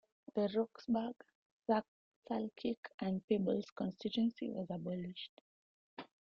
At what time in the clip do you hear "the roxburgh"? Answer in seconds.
0.33-1.23